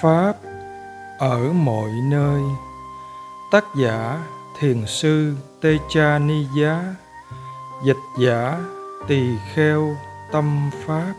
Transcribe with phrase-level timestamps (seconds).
[0.00, 0.36] pháp
[1.18, 2.42] ở mọi nơi.
[3.52, 4.22] Tác giả
[4.58, 6.94] thiền sư tê cha ni giá.
[7.84, 8.58] Dịch giả
[9.08, 9.22] tỳ
[9.54, 9.96] kheo
[10.32, 11.12] tâm pháp.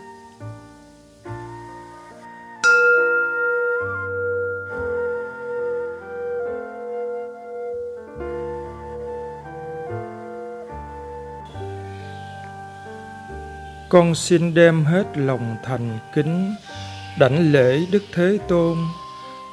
[13.90, 16.54] Con xin đem hết lòng thành kính
[17.18, 18.78] đảnh lễ đức thế tôn,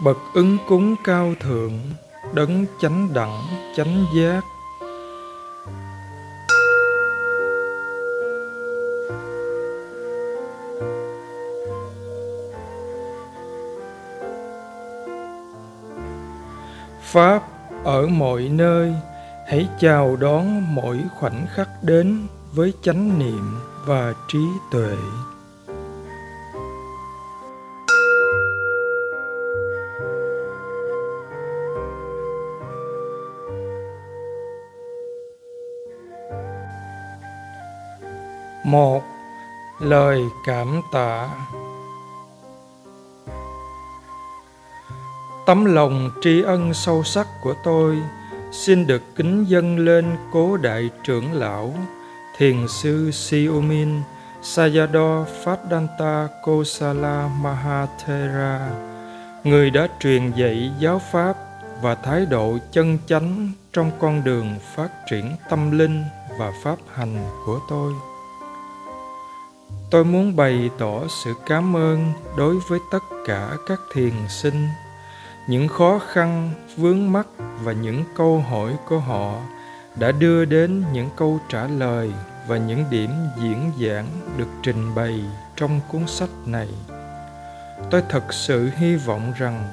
[0.03, 1.79] bậc ứng cúng cao thượng,
[2.33, 3.43] đấng chánh đẳng,
[3.75, 4.41] chánh giác.
[17.01, 17.43] Pháp
[17.83, 18.93] ở mọi nơi,
[19.47, 24.39] hãy chào đón mỗi khoảnh khắc đến với chánh niệm và trí
[24.71, 24.95] tuệ.
[38.65, 39.03] Một
[39.79, 41.29] lời cảm tạ
[45.45, 47.97] tấm lòng tri ân sâu sắc của tôi
[48.51, 51.73] xin được kính dâng lên cố đại trưởng lão
[52.37, 54.01] thiền sư Siumin
[54.41, 58.69] Sayadaw Phadanta Kosala Mahathera,
[59.43, 61.35] người đã truyền dạy giáo pháp
[61.81, 66.03] và thái độ chân chánh trong con đường phát triển tâm linh
[66.39, 67.15] và pháp hành
[67.45, 67.93] của tôi.
[69.89, 74.67] Tôi muốn bày tỏ sự cảm ơn đối với tất cả các thiền sinh,
[75.49, 77.27] những khó khăn, vướng mắc
[77.63, 79.35] và những câu hỏi của họ
[79.99, 82.11] đã đưa đến những câu trả lời
[82.47, 83.09] và những điểm
[83.41, 85.21] diễn giảng được trình bày
[85.55, 86.69] trong cuốn sách này.
[87.91, 89.67] Tôi thật sự hy vọng rằng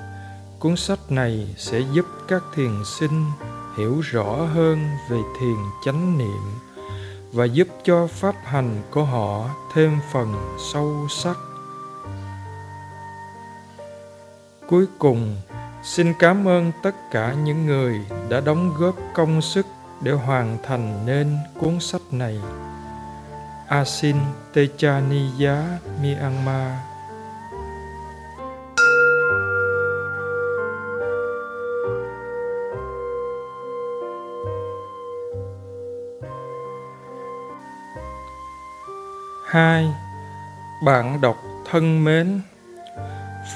[0.58, 3.24] cuốn sách này sẽ giúp các thiền sinh
[3.78, 6.71] hiểu rõ hơn về thiền chánh niệm
[7.32, 11.36] và giúp cho pháp hành của họ thêm phần sâu sắc
[14.72, 15.36] cuối cùng,
[15.82, 19.66] xin cảm ơn tất cả những người đã đóng góp công sức
[20.02, 22.40] để hoàn thành nên cuốn sách này.
[23.68, 24.16] Asin
[24.54, 26.91] Techaniya Myanmar
[39.52, 39.94] hai,
[40.84, 41.36] bạn đọc
[41.70, 42.40] thân mến.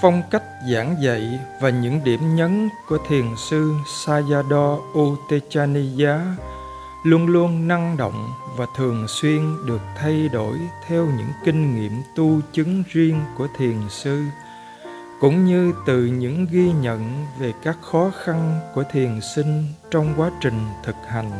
[0.01, 0.43] Phong cách
[0.73, 6.21] giảng dạy và những điểm nhấn của thiền sư Sayadaw Utechaniya
[7.05, 12.41] luôn luôn năng động và thường xuyên được thay đổi theo những kinh nghiệm tu
[12.53, 14.23] chứng riêng của thiền sư,
[15.21, 20.31] cũng như từ những ghi nhận về các khó khăn của thiền sinh trong quá
[20.41, 21.31] trình thực hành.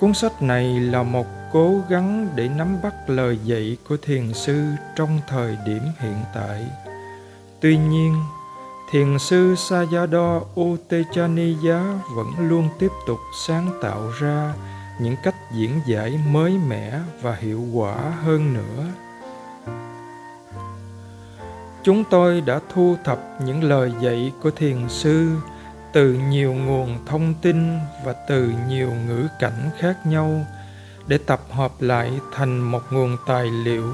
[0.00, 4.64] Cuốn sách này là một cố gắng để nắm bắt lời dạy của thiền sư
[4.96, 6.66] trong thời điểm hiện tại
[7.62, 8.14] Tuy nhiên,
[8.90, 11.82] thiền sư Sayadaw Utechaniya
[12.16, 14.54] vẫn luôn tiếp tục sáng tạo ra
[15.00, 18.84] những cách diễn giải mới mẻ và hiệu quả hơn nữa.
[21.82, 25.36] Chúng tôi đã thu thập những lời dạy của thiền sư
[25.92, 30.46] từ nhiều nguồn thông tin và từ nhiều ngữ cảnh khác nhau
[31.06, 33.84] để tập hợp lại thành một nguồn tài liệu.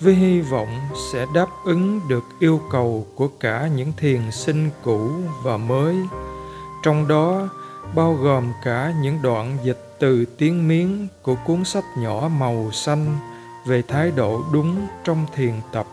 [0.00, 0.78] Với hy vọng
[1.12, 5.10] sẽ đáp ứng được yêu cầu của cả những thiền sinh cũ
[5.42, 5.96] và mới.
[6.82, 7.48] Trong đó,
[7.94, 13.18] bao gồm cả những đoạn dịch từ tiếng miến của cuốn sách nhỏ màu xanh
[13.66, 15.86] về thái độ đúng trong thiền tập.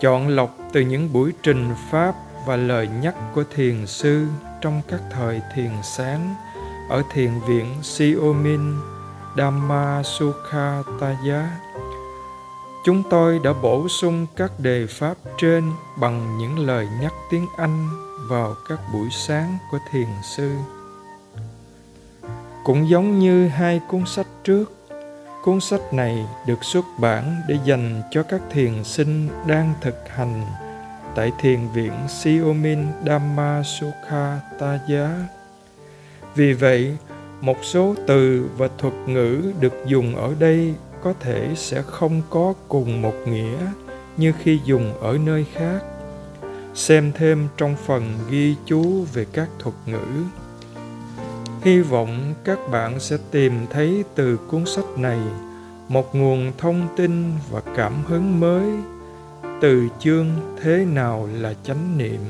[0.00, 2.14] Chọn lọc từ những buổi trình pháp
[2.46, 4.26] và lời nhắc của thiền sư
[4.60, 6.34] trong các thời thiền sáng
[6.88, 8.74] ở thiền viện Siomin
[9.36, 11.50] Dhamma Sukhataya.
[12.84, 17.88] Chúng tôi đã bổ sung các đề pháp trên bằng những lời nhắc tiếng Anh
[18.28, 20.52] vào các buổi sáng của thiền sư.
[22.64, 24.72] Cũng giống như hai cuốn sách trước,
[25.44, 30.46] cuốn sách này được xuất bản để dành cho các thiền sinh đang thực hành
[31.14, 34.40] tại thiền viện Siomin Dhamma Sukha
[36.34, 36.96] Vì vậy,
[37.40, 42.54] một số từ và thuật ngữ được dùng ở đây có thể sẽ không có
[42.68, 43.58] cùng một nghĩa
[44.16, 45.80] như khi dùng ở nơi khác.
[46.74, 50.24] Xem thêm trong phần ghi chú về các thuật ngữ.
[51.62, 55.18] Hy vọng các bạn sẽ tìm thấy từ cuốn sách này
[55.88, 58.66] một nguồn thông tin và cảm hứng mới.
[59.60, 60.26] Từ chương
[60.62, 62.20] thế nào là chánh niệm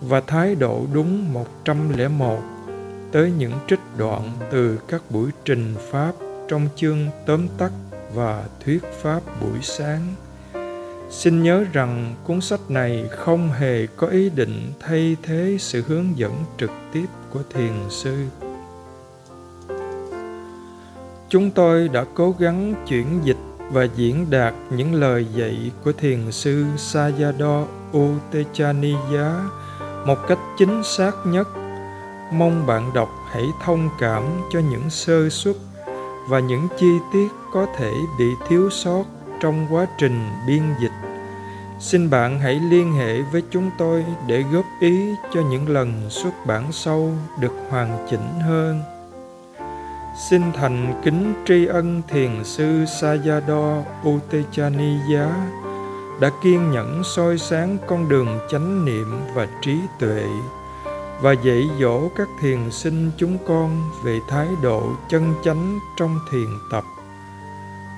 [0.00, 2.38] và thái độ đúng 101
[3.12, 6.12] tới những trích đoạn từ các buổi trình pháp
[6.48, 7.72] trong chương tóm tắt
[8.14, 10.14] và thuyết pháp buổi sáng.
[11.10, 16.18] Xin nhớ rằng cuốn sách này không hề có ý định thay thế sự hướng
[16.18, 18.26] dẫn trực tiếp của thiền sư.
[21.28, 23.36] Chúng tôi đã cố gắng chuyển dịch
[23.72, 27.64] và diễn đạt những lời dạy của thiền sư Sayadaw
[27.96, 29.32] Utechaniya
[30.06, 31.48] một cách chính xác nhất.
[32.32, 35.56] Mong bạn đọc hãy thông cảm cho những sơ suất
[36.28, 39.04] và những chi tiết có thể bị thiếu sót
[39.40, 40.92] trong quá trình biên dịch.
[41.80, 46.46] Xin bạn hãy liên hệ với chúng tôi để góp ý cho những lần xuất
[46.46, 48.82] bản sau được hoàn chỉnh hơn.
[50.30, 55.28] Xin thành kính tri ân thiền sư Sayadaw Utechaniya
[56.20, 60.24] đã kiên nhẫn soi sáng con đường chánh niệm và trí tuệ
[61.20, 66.48] và dạy dỗ các thiền sinh chúng con về thái độ chân chánh trong thiền
[66.70, 66.84] tập.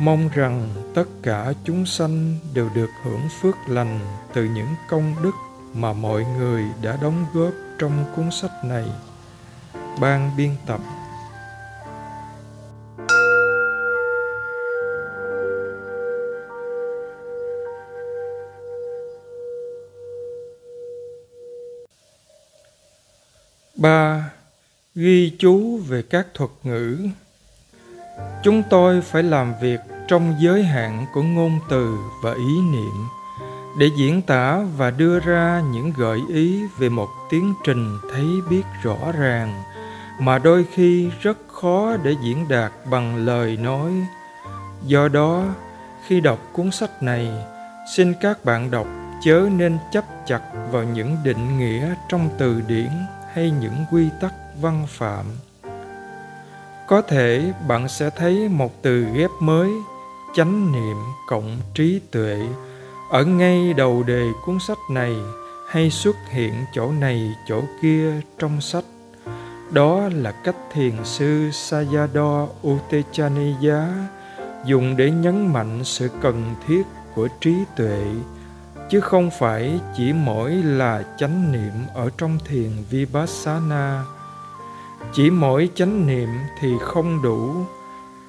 [0.00, 4.00] Mong rằng tất cả chúng sanh đều được hưởng phước lành
[4.34, 5.34] từ những công đức
[5.75, 8.84] mà mọi người đã đóng góp trong cuốn sách này.
[10.00, 10.81] Ban biên tập.
[23.81, 24.31] Ba,
[24.94, 27.09] ghi chú về các thuật ngữ.
[28.43, 33.09] Chúng tôi phải làm việc trong giới hạn của ngôn từ và ý niệm
[33.79, 38.62] để diễn tả và đưa ra những gợi ý về một tiến trình thấy biết
[38.82, 39.62] rõ ràng,
[40.19, 43.93] mà đôi khi rất khó để diễn đạt bằng lời nói.
[44.87, 45.44] Do đó,
[46.06, 47.29] khi đọc cuốn sách này,
[47.97, 48.87] xin các bạn đọc
[49.25, 50.41] chớ nên chấp chặt
[50.71, 52.91] vào những định nghĩa trong từ điển
[53.32, 55.27] hay những quy tắc văn phạm.
[56.88, 59.71] Có thể bạn sẽ thấy một từ ghép mới,
[60.35, 60.97] chánh niệm
[61.29, 62.41] cộng trí tuệ.
[63.11, 65.15] Ở ngay đầu đề cuốn sách này
[65.69, 68.85] hay xuất hiện chỗ này chỗ kia trong sách.
[69.71, 73.88] Đó là cách thiền sư Sayadaw Utechaniya
[74.65, 76.82] dùng để nhấn mạnh sự cần thiết
[77.15, 78.05] của trí tuệ
[78.91, 84.05] chứ không phải chỉ mỗi là chánh niệm ở trong thiền vipassana.
[85.13, 86.29] Chỉ mỗi chánh niệm
[86.61, 87.55] thì không đủ,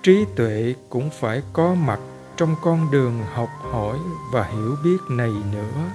[0.04, 2.00] trí tuệ cũng phải có mặt
[2.38, 3.98] trong con đường học hỏi
[4.34, 5.90] và hiểu biết này nữa.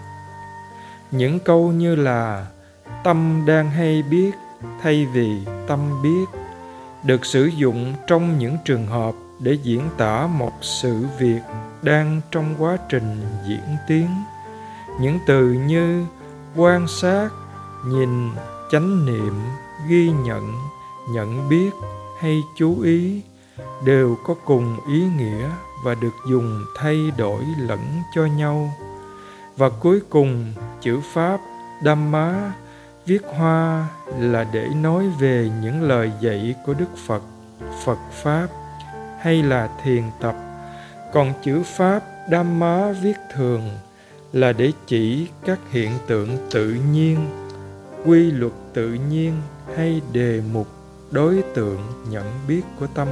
[1.10, 2.46] Những câu như là,
[3.04, 4.30] tâm đang hay biết
[4.82, 6.24] thay vì tâm biết
[7.04, 11.40] được sử dụng trong những trường hợp để diễn tả một sự việc
[11.82, 14.06] đang trong quá trình diễn tiến
[15.00, 16.04] những từ như
[16.56, 17.28] quan sát
[17.86, 18.30] nhìn
[18.70, 19.34] chánh niệm
[19.88, 20.52] ghi nhận
[21.10, 21.70] nhận biết
[22.20, 23.22] hay chú ý
[23.84, 25.48] đều có cùng ý nghĩa
[25.84, 28.74] và được dùng thay đổi lẫn cho nhau
[29.56, 31.40] và cuối cùng chữ pháp
[31.84, 32.52] Dhamma
[33.06, 33.88] viết hoa
[34.18, 37.22] là để nói về những lời dạy của Đức Phật,
[37.84, 38.46] Phật Pháp
[39.20, 40.34] hay là thiền tập.
[41.12, 43.70] Còn chữ Pháp Dhamma viết thường
[44.36, 47.18] là để chỉ các hiện tượng tự nhiên
[48.04, 49.32] quy luật tự nhiên
[49.76, 50.66] hay đề mục
[51.10, 51.78] đối tượng
[52.10, 53.08] nhận biết của tâm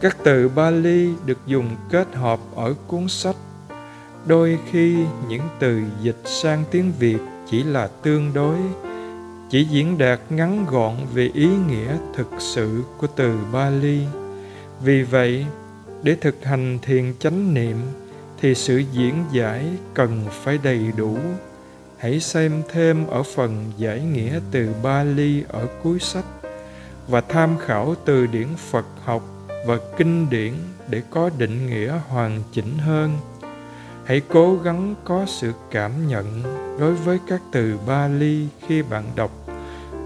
[0.00, 3.36] các từ Bali được dùng kết hợp ở cuốn sách
[4.26, 4.96] đôi khi
[5.28, 7.18] những từ dịch sang tiếng việt
[7.50, 8.56] chỉ là tương đối
[9.50, 14.00] chỉ diễn đạt ngắn gọn về ý nghĩa thực sự của từ Bali.
[14.84, 15.46] Vì vậy,
[16.02, 17.76] để thực hành thiền chánh niệm
[18.40, 21.18] thì sự diễn giải cần phải đầy đủ
[22.00, 26.24] hãy xem thêm ở phần giải nghĩa từ Bali ở cuối sách
[27.08, 29.22] và tham khảo từ điển Phật học
[29.66, 30.52] và kinh điển
[30.88, 33.18] để có định nghĩa hoàn chỉnh hơn.
[34.04, 36.42] Hãy cố gắng có sự cảm nhận
[36.78, 39.30] đối với các từ Bali khi bạn đọc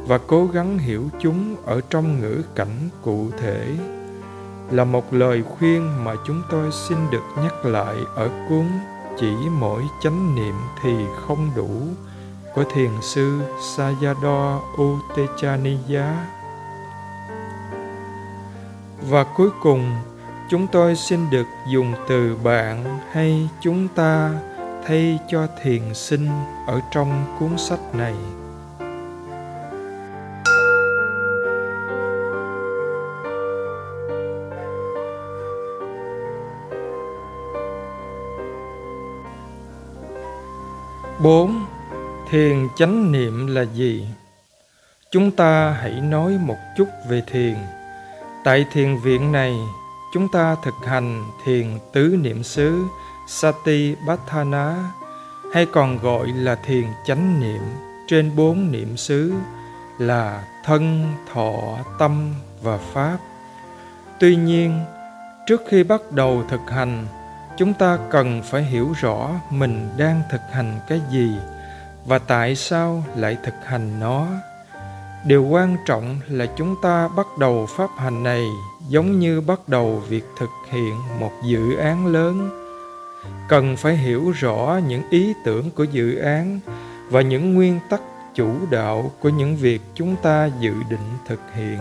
[0.07, 3.67] và cố gắng hiểu chúng ở trong ngữ cảnh cụ thể
[4.71, 8.67] là một lời khuyên mà chúng tôi xin được nhắc lại ở cuốn
[9.21, 11.71] chỉ mỗi chánh niệm thì không đủ
[12.55, 16.27] của thiền sư Sayadaw Utechaniya.
[19.11, 19.97] Và cuối cùng,
[20.51, 24.31] chúng tôi xin được dùng từ bạn hay chúng ta
[24.87, 26.29] thay cho thiền sinh
[26.67, 28.15] ở trong cuốn sách này.
[41.25, 41.67] 4.
[42.31, 44.07] Thiền chánh niệm là gì?
[45.11, 47.57] Chúng ta hãy nói một chút về thiền.
[48.45, 49.55] Tại thiền viện này,
[50.15, 52.85] chúng ta thực hành thiền tứ niệm xứ
[53.29, 54.93] Sati Patthana
[55.53, 57.63] hay còn gọi là thiền chánh niệm
[58.09, 59.33] trên bốn niệm xứ
[59.99, 63.19] là thân, thọ, tâm và pháp.
[64.21, 64.81] Tuy nhiên,
[65.47, 67.07] trước khi bắt đầu thực hành,
[67.57, 71.31] chúng ta cần phải hiểu rõ mình đang thực hành cái gì
[72.07, 74.27] và tại sao lại thực hành nó.
[75.27, 78.47] Điều quan trọng là chúng ta bắt đầu pháp hành này
[78.89, 82.51] giống như bắt đầu việc thực hiện một dự án lớn.
[83.49, 86.61] Cần phải hiểu rõ những ý tưởng của dự án
[87.11, 88.01] và những nguyên tắc
[88.35, 91.79] chủ đạo của những việc chúng ta dự định thực hiện.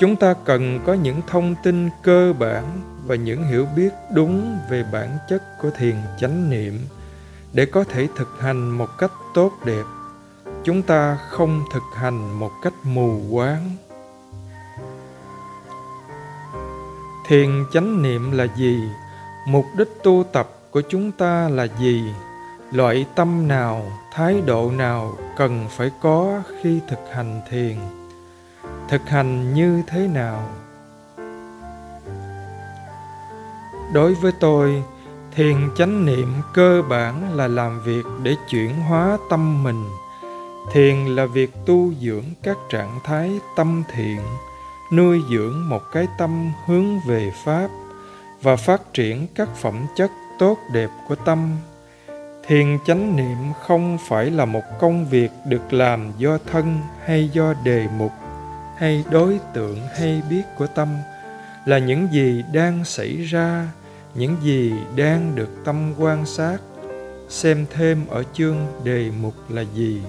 [0.00, 4.84] Chúng ta cần có những thông tin cơ bản và những hiểu biết đúng về
[4.92, 6.80] bản chất của thiền chánh niệm
[7.52, 9.84] để có thể thực hành một cách tốt đẹp.
[10.64, 13.70] Chúng ta không thực hành một cách mù quáng.
[17.26, 18.78] Thiền chánh niệm là gì?
[19.46, 22.02] Mục đích tu tập của chúng ta là gì?
[22.72, 27.76] Loại tâm nào, thái độ nào cần phải có khi thực hành thiền?
[28.88, 30.48] Thực hành như thế nào?
[33.94, 34.82] Đối với tôi,
[35.34, 39.84] thiền chánh niệm cơ bản là làm việc để chuyển hóa tâm mình.
[40.72, 44.20] Thiền là việc tu dưỡng các trạng thái tâm thiện,
[44.92, 47.68] nuôi dưỡng một cái tâm hướng về pháp
[48.42, 51.56] và phát triển các phẩm chất tốt đẹp của tâm.
[52.46, 57.54] Thiền chánh niệm không phải là một công việc được làm do thân hay do
[57.64, 58.12] đề mục
[58.78, 60.88] hay đối tượng hay biết của tâm,
[61.64, 63.68] là những gì đang xảy ra
[64.14, 66.58] những gì đang được tâm quan sát,
[67.28, 70.02] xem thêm ở chương đề mục là gì?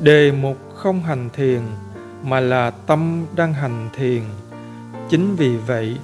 [0.00, 1.60] Đề mục không hành thiền,
[2.22, 4.22] mà là tâm đang hành thiền.
[5.08, 5.96] Chính vì vậy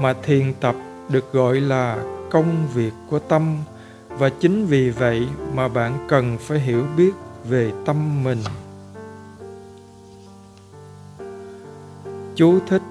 [0.00, 0.74] mà thiền tập
[1.08, 3.56] được gọi là công việc của tâm,
[4.08, 7.12] và chính vì vậy mà bạn cần phải hiểu biết
[7.48, 8.38] về tâm mình.
[12.34, 12.82] Chú thích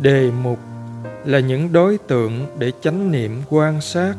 [0.00, 0.58] đề mục
[1.24, 4.14] là những đối tượng để chánh niệm quan sát.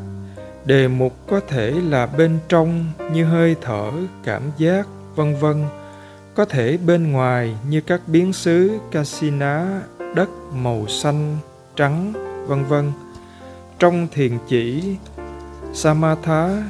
[0.65, 3.91] Đề mục có thể là bên trong như hơi thở,
[4.23, 5.65] cảm giác, vân vân.
[6.35, 9.81] Có thể bên ngoài như các biến xứ, casina,
[10.15, 11.37] đất màu xanh,
[11.75, 12.13] trắng,
[12.47, 12.91] vân vân.
[13.79, 14.95] Trong thiền chỉ,
[15.73, 16.63] samatha,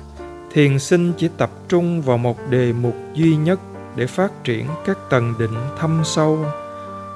[0.51, 3.59] thiền sinh chỉ tập trung vào một đề mục duy nhất
[3.95, 6.45] để phát triển các tầng định thâm sâu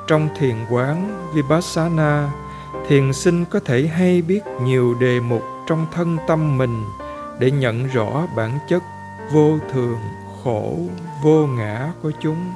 [0.07, 2.29] trong thiền quán vipassana,
[2.87, 6.85] thiền sinh có thể hay biết nhiều đề mục trong thân tâm mình
[7.39, 8.83] để nhận rõ bản chất
[9.31, 9.99] vô thường,
[10.43, 10.77] khổ,
[11.23, 12.53] vô ngã của chúng.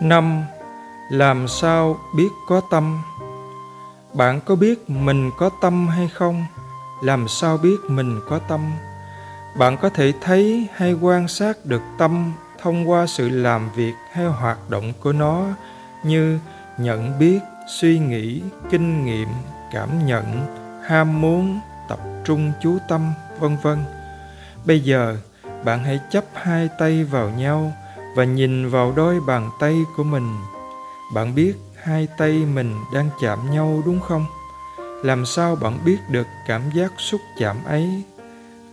[0.00, 0.44] Năm,
[1.10, 3.02] làm sao biết có tâm?
[4.14, 6.44] Bạn có biết mình có tâm hay không?
[7.02, 8.60] Làm sao biết mình có tâm?
[9.58, 14.26] Bạn có thể thấy hay quan sát được tâm thông qua sự làm việc hay
[14.26, 15.44] hoạt động của nó,
[16.04, 16.38] như
[16.78, 17.38] nhận biết,
[17.80, 19.28] suy nghĩ, kinh nghiệm,
[19.72, 20.24] cảm nhận,
[20.84, 23.84] ham muốn, tập trung chú tâm, vân vân.
[24.64, 25.16] Bây giờ,
[25.64, 27.72] bạn hãy chấp hai tay vào nhau
[28.16, 30.36] và nhìn vào đôi bàn tay của mình.
[31.14, 34.26] Bạn biết hai tay mình đang chạm nhau đúng không?
[35.04, 38.02] Làm sao bạn biết được cảm giác xúc chạm ấy?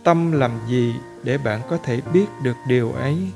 [0.04, 3.32] Tâm làm gì để bạn có thể biết được điều ấy?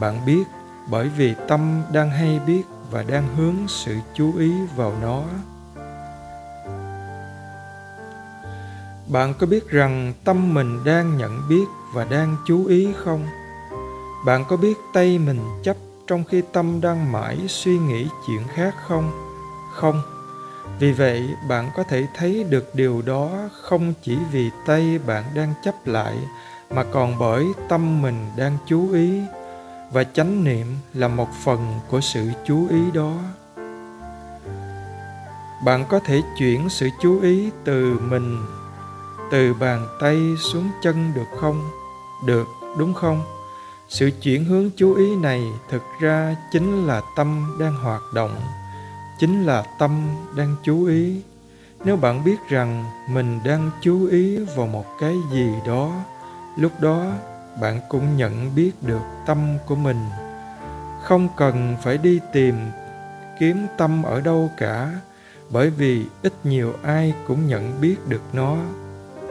[0.00, 0.44] Bạn biết,
[0.90, 5.22] bởi vì tâm đang hay biết và đang hướng sự chú ý vào nó.
[9.08, 13.26] Bạn có biết rằng tâm mình đang nhận biết và đang chú ý không?
[14.26, 15.76] Bạn có biết tay mình chấp
[16.12, 19.10] trong khi tâm đang mãi suy nghĩ chuyện khác không?
[19.74, 20.02] Không.
[20.78, 23.30] Vì vậy, bạn có thể thấy được điều đó
[23.62, 26.16] không chỉ vì tay bạn đang chấp lại,
[26.70, 29.20] mà còn bởi tâm mình đang chú ý.
[29.92, 33.14] Và chánh niệm là một phần của sự chú ý đó.
[35.64, 38.46] Bạn có thể chuyển sự chú ý từ mình,
[39.30, 41.70] từ bàn tay xuống chân được không?
[42.26, 42.46] Được,
[42.78, 43.41] đúng không?
[43.92, 48.36] Sự chuyển hướng chú ý này thực ra chính là tâm đang hoạt động,
[49.18, 51.22] chính là tâm đang chú ý.
[51.84, 55.92] Nếu bạn biết rằng mình đang chú ý vào một cái gì đó,
[56.56, 57.12] lúc đó
[57.60, 60.00] bạn cũng nhận biết được tâm của mình.
[61.02, 62.54] Không cần phải đi tìm
[63.40, 65.00] kiếm tâm ở đâu cả,
[65.50, 68.56] bởi vì ít nhiều ai cũng nhận biết được nó.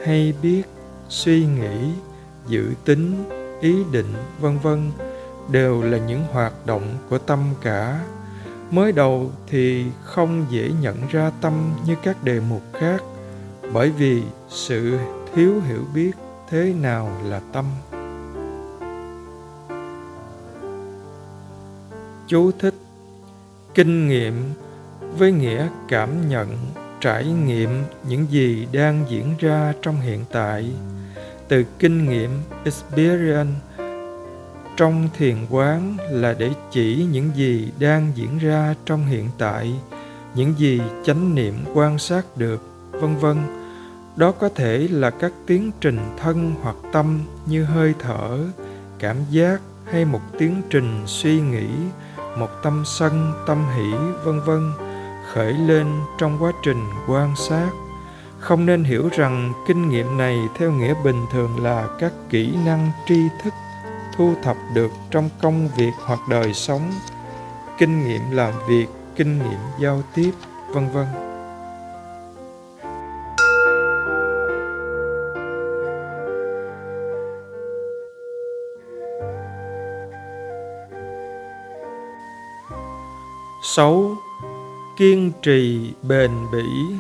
[0.06, 0.64] Hay biết
[1.10, 1.92] suy nghĩ,
[2.48, 4.92] dự tính ý định, vân vân,
[5.50, 8.04] đều là những hoạt động của tâm cả.
[8.72, 11.54] Mới đầu thì không dễ nhận ra tâm
[11.86, 13.04] như các đề mục khác,
[13.74, 14.98] bởi vì sự
[15.36, 16.12] thiếu hiểu biết
[16.50, 17.66] thế nào là tâm.
[22.28, 22.76] Chú thích
[23.74, 24.34] kinh nghiệm
[25.18, 26.58] với nghĩa cảm nhận,
[27.00, 30.72] trải nghiệm những gì đang diễn ra trong hiện tại
[31.52, 32.30] từ kinh nghiệm
[32.64, 33.52] experience
[34.78, 39.74] trong thiền quán là để chỉ những gì đang diễn ra trong hiện tại,
[40.36, 43.38] những gì chánh niệm quan sát được, vân vân.
[44.16, 48.40] Đó có thể là các tiến trình thân hoặc tâm như hơi thở,
[49.00, 51.68] cảm giác hay một tiến trình suy nghĩ,
[52.38, 53.92] một tâm sân, tâm hỷ,
[54.24, 54.72] vân vân,
[55.34, 55.88] khởi lên
[56.20, 57.70] trong quá trình quan sát
[58.42, 62.92] không nên hiểu rằng kinh nghiệm này theo nghĩa bình thường là các kỹ năng
[63.08, 63.54] tri thức
[64.16, 66.92] thu thập được trong công việc hoặc đời sống.
[67.78, 70.32] Kinh nghiệm làm việc kinh nghiệm giao tiếp,
[70.74, 71.06] vân vân.
[83.64, 84.16] Sáu,
[84.98, 86.96] kiên trì bền bỉ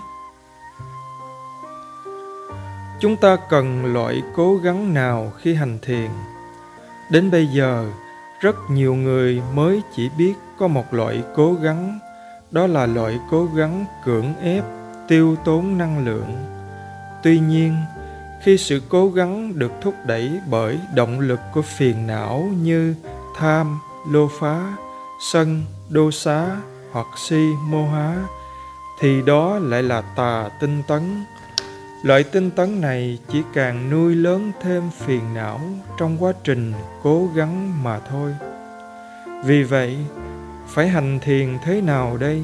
[3.01, 6.09] chúng ta cần loại cố gắng nào khi hành thiền?
[7.11, 7.91] Đến bây giờ,
[8.39, 11.99] rất nhiều người mới chỉ biết có một loại cố gắng,
[12.51, 14.63] đó là loại cố gắng cưỡng ép,
[15.07, 16.45] tiêu tốn năng lượng.
[17.23, 17.75] Tuy nhiên,
[18.43, 22.95] khi sự cố gắng được thúc đẩy bởi động lực của phiền não như
[23.37, 23.79] tham,
[24.09, 24.73] lô phá,
[25.31, 26.57] sân, đô xá
[26.91, 28.15] hoặc si mô há,
[28.99, 31.23] thì đó lại là tà tinh tấn
[32.03, 35.59] loại tinh tấn này chỉ càng nuôi lớn thêm phiền não
[35.99, 38.35] trong quá trình cố gắng mà thôi.
[39.45, 39.97] Vì vậy,
[40.67, 42.43] phải hành thiền thế nào đây?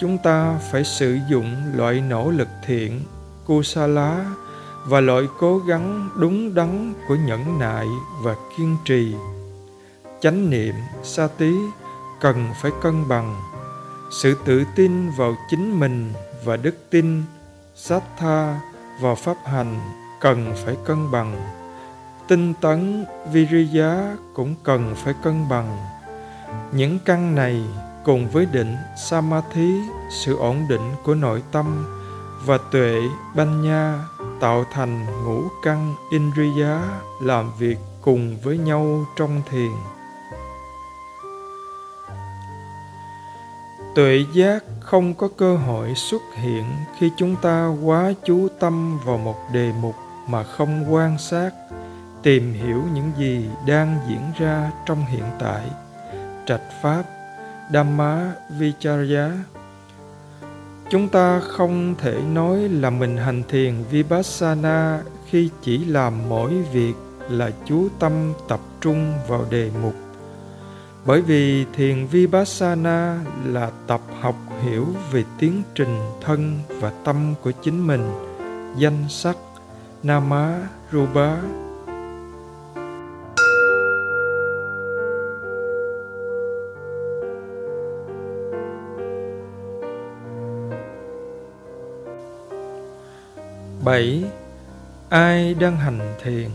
[0.00, 3.00] Chúng ta phải sử dụng loại nỗ lực thiện,
[3.46, 4.24] kusala,
[4.86, 7.86] và loại cố gắng đúng đắn của nhẫn nại
[8.22, 9.14] và kiên trì.
[10.20, 11.52] Chánh niệm sa tí
[12.20, 13.36] cần phải cân bằng.
[14.22, 16.12] Sự tự tin vào chính mình
[16.44, 17.22] và đức tin
[17.74, 18.60] sát tha
[19.00, 19.80] và pháp hành
[20.20, 21.36] cần phải cân bằng.
[22.28, 25.78] Tinh tấn viriya cũng cần phải cân bằng.
[26.72, 27.62] Những căn này
[28.04, 31.86] cùng với định samadhi, sự ổn định của nội tâm
[32.44, 33.00] và tuệ
[33.34, 33.98] banya
[34.40, 36.80] tạo thành ngũ căn indriya
[37.22, 39.72] làm việc cùng với nhau trong thiền.
[43.94, 46.64] Tuệ giác không có cơ hội xuất hiện
[46.98, 49.94] khi chúng ta quá chú tâm vào một đề mục
[50.28, 51.50] mà không quan sát,
[52.22, 55.64] tìm hiểu những gì đang diễn ra trong hiện tại.
[56.46, 57.02] Trạch pháp,
[57.72, 59.30] dhamma vicharya.
[60.90, 66.94] Chúng ta không thể nói là mình hành thiền vipassana khi chỉ làm mỗi việc
[67.28, 69.94] là chú tâm tập trung vào đề mục
[71.06, 77.52] bởi vì thiền vipassana là tập học hiểu về tiến trình thân và tâm của
[77.62, 78.10] chính mình.
[78.76, 79.36] Danh sắc
[80.02, 81.36] nama rupa.
[93.84, 94.24] Bảy,
[95.08, 96.50] ai đang hành thiền?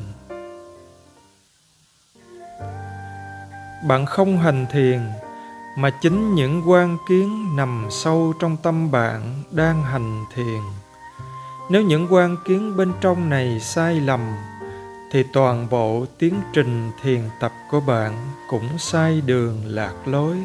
[3.84, 5.00] Bạn không hành thiền,
[5.78, 10.62] mà chính những quan kiến nằm sâu trong tâm bạn đang hành thiền.
[11.70, 14.20] Nếu những quan kiến bên trong này sai lầm,
[15.12, 18.14] thì toàn bộ tiến trình thiền tập của bạn
[18.50, 20.38] cũng sai đường lạc lối.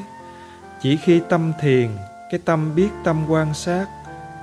[0.83, 1.90] Chỉ khi tâm thiền,
[2.31, 3.87] cái tâm biết tâm quan sát,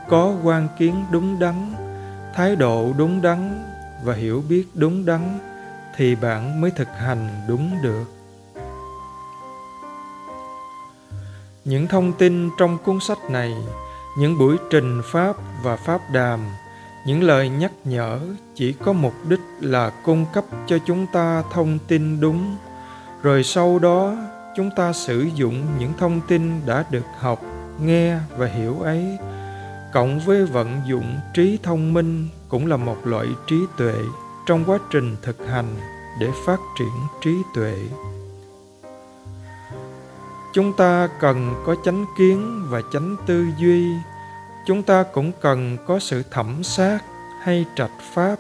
[0.10, 1.74] có quan kiến đúng đắn,
[2.36, 3.64] thái độ đúng đắn
[4.04, 5.40] và hiểu biết đúng đắn,
[5.96, 8.21] thì bạn mới thực hành đúng được.
[11.66, 13.56] Những thông tin trong cuốn sách này,
[14.18, 16.40] những buổi trình pháp và pháp đàm,
[17.06, 18.20] những lời nhắc nhở
[18.56, 22.56] chỉ có mục đích là cung cấp cho chúng ta thông tin đúng.
[23.24, 24.16] Rồi sau đó,
[24.56, 27.42] chúng ta sử dụng những thông tin đã được học,
[27.82, 29.18] nghe và hiểu ấy,
[29.94, 33.96] cộng với vận dụng trí thông minh cũng là một loại trí tuệ
[34.48, 35.76] trong quá trình thực hành
[36.20, 37.76] để phát triển trí tuệ
[40.54, 43.96] chúng ta cần có chánh kiến và chánh tư duy.
[44.66, 47.00] Chúng ta cũng cần có sự thẩm sát
[47.42, 48.36] hay trạch pháp,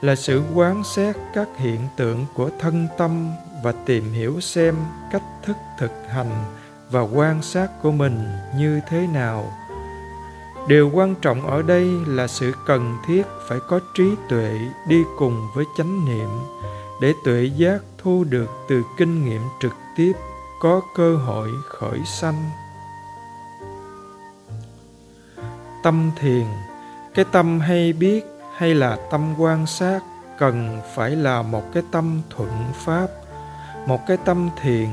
[0.00, 3.28] là sự quán xét các hiện tượng của thân tâm
[3.62, 4.74] và tìm hiểu xem
[5.12, 6.44] cách thức thực hành
[6.90, 8.18] và quan sát của mình
[8.56, 9.52] như thế nào.
[10.68, 15.48] Điều quan trọng ở đây là sự cần thiết phải có trí tuệ đi cùng
[15.54, 16.28] với chánh niệm
[17.00, 20.12] để tuệ giác thu được từ kinh nghiệm trực tiếp
[20.64, 22.50] có cơ hội khởi sanh.
[25.82, 26.46] Tâm thiền,
[27.14, 28.24] cái tâm hay biết
[28.56, 30.00] hay là tâm quan sát
[30.38, 33.06] cần phải là một cái tâm thuận pháp,
[33.86, 34.88] một cái tâm thiện.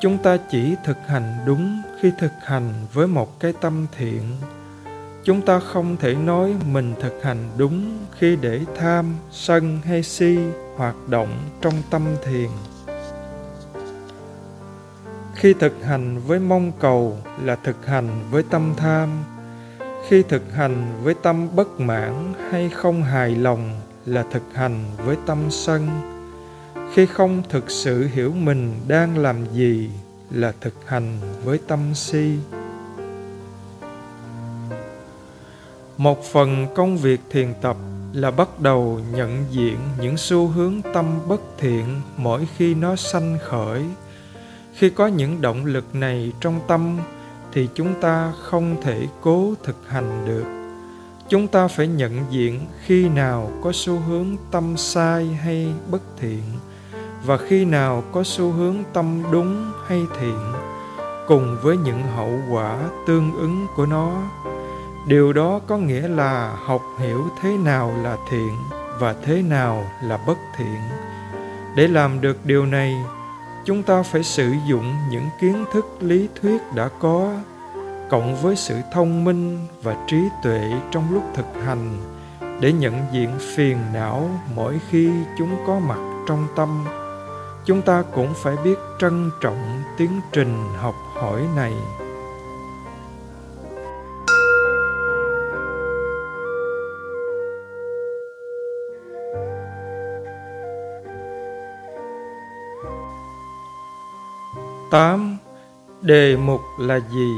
[0.00, 4.22] Chúng ta chỉ thực hành đúng khi thực hành với một cái tâm thiện.
[5.24, 10.38] Chúng ta không thể nói mình thực hành đúng khi để tham, sân hay si
[10.76, 11.28] hoạt động
[11.60, 12.50] trong tâm thiền
[15.42, 19.08] khi thực hành với mong cầu là thực hành với tâm tham.
[20.08, 25.16] Khi thực hành với tâm bất mãn hay không hài lòng là thực hành với
[25.26, 25.88] tâm sân.
[26.94, 29.90] Khi không thực sự hiểu mình đang làm gì
[30.30, 32.38] là thực hành với tâm si.
[35.96, 37.76] Một phần công việc thiền tập
[38.12, 43.38] là bắt đầu nhận diện những xu hướng tâm bất thiện mỗi khi nó sanh
[43.42, 43.82] khởi
[44.74, 46.98] khi có những động lực này trong tâm,
[47.52, 50.44] thì chúng ta không thể cố thực hành được.
[51.28, 56.42] Chúng ta phải nhận diện khi nào có xu hướng tâm sai hay bất thiện,
[57.24, 60.38] và khi nào có xu hướng tâm đúng hay thiện,
[61.28, 64.22] cùng với những hậu quả tương ứng của nó.
[65.08, 68.56] Điều đó có nghĩa là học hiểu thế nào là thiện
[69.00, 70.80] và thế nào là bất thiện.
[71.76, 72.94] Để làm được điều này
[73.64, 77.32] chúng ta phải sử dụng những kiến thức, lý thuyết đã có,
[78.10, 81.98] cộng với sự thông minh và trí tuệ trong lúc thực hành,
[82.60, 86.84] để nhận diện phiền não mỗi khi chúng có mặt trong tâm.
[87.64, 91.72] Chúng ta cũng phải biết trân trọng tiến trình học hỏi này.
[104.92, 105.38] Tám,
[106.02, 107.32] đề mục là gì?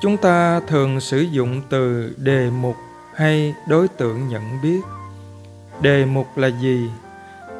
[0.00, 2.76] Chúng ta thường sử dụng từ đề mục
[3.14, 4.80] hay đối tượng nhận biết.
[5.80, 6.90] Đề mục là gì?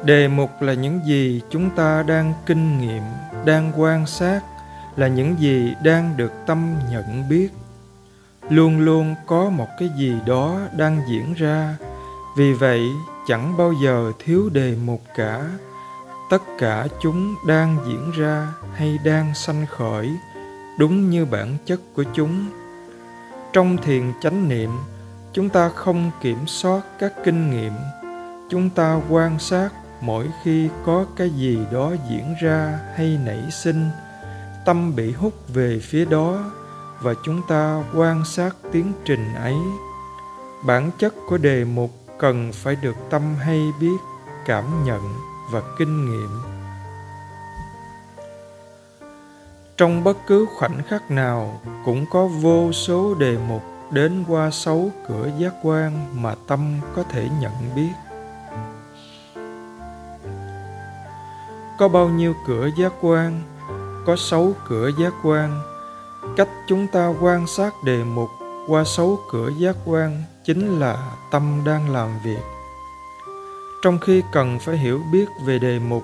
[0.03, 3.03] Đề mục là những gì chúng ta đang kinh nghiệm,
[3.45, 4.41] đang quan sát,
[4.95, 7.49] là những gì đang được tâm nhận biết.
[8.49, 11.77] Luôn luôn có một cái gì đó đang diễn ra.
[12.37, 12.81] Vì vậy,
[13.27, 15.41] chẳng bao giờ thiếu đề mục cả
[16.29, 20.09] tất cả chúng đang diễn ra hay đang sanh khởi
[20.77, 22.45] đúng như bản chất của chúng.
[23.53, 24.69] Trong thiền chánh niệm,
[25.33, 27.73] chúng ta không kiểm soát các kinh nghiệm.
[28.49, 29.69] Chúng ta quan sát
[30.01, 33.89] mỗi khi có cái gì đó diễn ra hay nảy sinh.
[34.65, 36.51] Tâm bị hút về phía đó
[37.01, 39.55] và chúng ta quan sát tiến trình ấy.
[40.65, 43.97] Bản chất của đề mục cần phải được tâm hay biết
[44.45, 46.29] cảm nhận và kinh nghiệm.
[49.77, 54.89] Trong bất cứ khoảnh khắc nào cũng có vô số đề mục đến qua sáu
[55.07, 57.91] cửa giác quan mà tâm có thể nhận biết.
[61.79, 63.41] Có bao nhiêu cửa giác quan,
[64.05, 65.61] có sáu cửa giác quan.
[66.37, 68.29] Cách chúng ta quan sát đề mục
[68.67, 72.54] qua sáu cửa giác quan chính là tâm đang làm việc
[73.85, 76.03] trong khi cần phải hiểu biết về đề mục,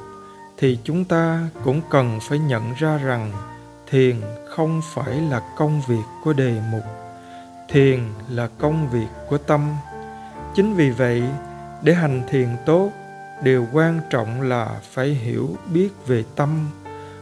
[0.58, 3.32] thì chúng ta cũng cần phải nhận ra rằng
[3.89, 4.15] thiền
[4.50, 6.84] không phải là công việc của đề mục.
[7.70, 9.76] Thiền là công việc của tâm.
[10.56, 11.24] Chính vì vậy,
[11.84, 12.91] để hành thiền tốt,
[13.44, 16.70] điều quan trọng là phải hiểu biết về tâm,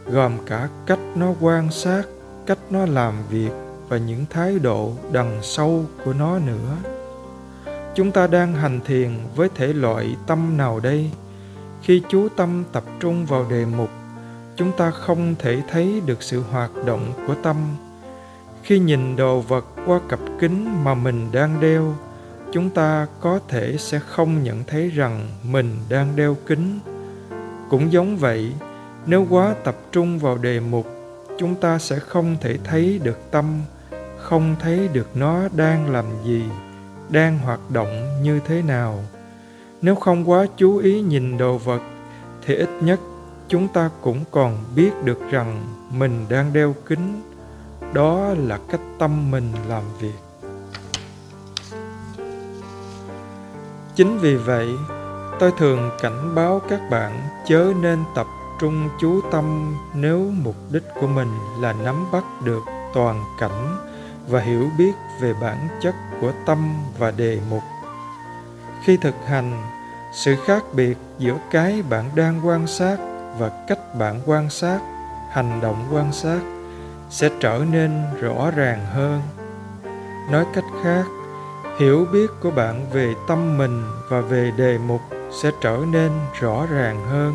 [0.06, 2.02] gồm cả cách nó quan sát,
[2.46, 3.50] cách nó làm việc
[3.88, 6.99] và những thái độ đằng sâu của nó nữa
[7.94, 11.10] chúng ta đang hành thiền với thể loại tâm nào đây?
[11.82, 13.90] Khi chú tâm tập trung vào đề mục,
[14.56, 17.56] chúng ta không thể thấy được sự hoạt động của tâm.
[18.62, 21.94] Khi nhìn đồ vật qua cặp kính mà mình đang đeo,
[22.52, 26.78] chúng ta có thể sẽ không nhận thấy rằng mình đang đeo kính.
[27.70, 28.52] Cũng giống vậy,
[29.06, 30.86] nếu quá tập trung vào đề mục,
[31.38, 33.60] chúng ta sẽ không thể thấy được tâm,
[34.18, 36.42] không thấy được nó đang làm gì
[37.10, 39.04] đang hoạt động như thế nào.
[39.82, 41.82] Nếu không quá chú ý nhìn đồ vật,
[42.46, 43.00] thì ít nhất
[43.48, 47.22] chúng ta cũng còn biết được rằng mình đang đeo kính.
[47.92, 50.18] Đó là cách tâm mình làm việc.
[53.94, 54.68] Chính vì vậy,
[55.38, 58.26] tôi thường cảnh báo các bạn chớ nên tập
[58.60, 61.28] trung chú tâm nếu mục đích của mình
[61.60, 62.62] là nắm bắt được
[62.94, 63.89] toàn cảnh
[64.30, 67.62] và hiểu biết về bản chất của tâm và đề mục.
[68.84, 69.62] Khi thực hành,
[70.12, 72.96] sự khác biệt giữa cái bạn đang quan sát
[73.38, 74.78] và cách bạn quan sát,
[75.30, 76.40] hành động quan sát,
[77.10, 79.22] sẽ trở nên rõ ràng hơn.
[80.30, 81.04] Nói cách khác,
[81.78, 85.00] hiểu biết của bạn về tâm mình và về đề mục
[85.42, 87.34] sẽ trở nên rõ ràng hơn.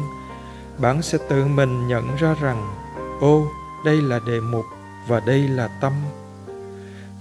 [0.78, 2.74] Bạn sẽ tự mình nhận ra rằng,
[3.22, 3.44] ô,
[3.86, 4.66] đây là đề mục
[5.08, 5.94] và đây là tâm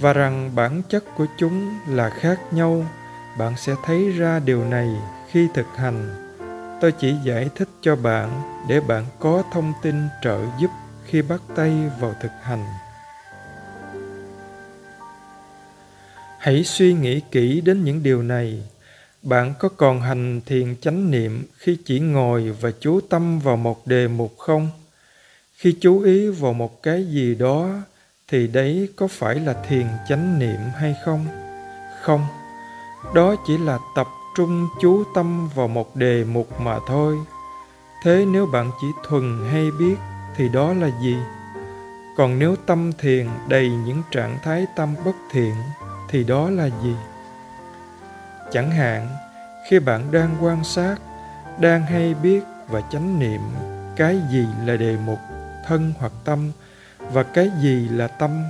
[0.00, 2.86] và rằng bản chất của chúng là khác nhau,
[3.38, 4.88] bạn sẽ thấy ra điều này
[5.30, 6.14] khi thực hành.
[6.80, 10.70] Tôi chỉ giải thích cho bạn để bạn có thông tin trợ giúp
[11.06, 12.64] khi bắt tay vào thực hành.
[16.38, 18.62] Hãy suy nghĩ kỹ đến những điều này.
[19.22, 23.86] Bạn có còn hành thiền chánh niệm khi chỉ ngồi và chú tâm vào một
[23.86, 24.70] đề mục không?
[25.56, 27.70] Khi chú ý vào một cái gì đó
[28.34, 31.26] thì đấy có phải là thiền chánh niệm hay không?
[32.02, 32.26] Không.
[33.14, 37.16] Đó chỉ là tập trung chú tâm vào một đề mục mà thôi.
[38.02, 39.94] Thế nếu bạn chỉ thuần hay biết
[40.36, 41.16] thì đó là gì?
[42.16, 45.54] Còn nếu tâm thiền đầy những trạng thái tâm bất thiện
[46.08, 46.94] thì đó là gì?
[48.52, 49.08] Chẳng hạn,
[49.68, 50.96] khi bạn đang quan sát,
[51.58, 53.40] đang hay biết và chánh niệm
[53.96, 55.18] cái gì là đề mục
[55.66, 56.50] thân hoặc tâm
[57.12, 58.44] và cái gì là tâm?